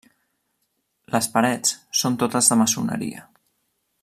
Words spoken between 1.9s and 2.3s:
són